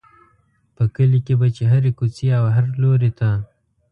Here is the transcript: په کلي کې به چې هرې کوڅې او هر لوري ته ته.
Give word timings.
په 0.75 0.83
کلي 0.95 1.19
کې 1.25 1.33
به 1.39 1.47
چې 1.55 1.63
هرې 1.71 1.91
کوڅې 1.99 2.27
او 2.39 2.45
هر 2.55 2.65
لوري 2.81 3.11
ته 3.11 3.15
ته. 3.19 3.29